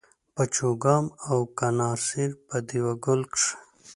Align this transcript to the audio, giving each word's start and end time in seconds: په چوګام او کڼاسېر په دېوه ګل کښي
په 0.35 0.43
چوګام 0.55 1.05
او 1.29 1.37
کڼاسېر 1.59 2.29
په 2.47 2.57
دېوه 2.67 2.93
ګل 3.05 3.21
کښي 3.31 3.53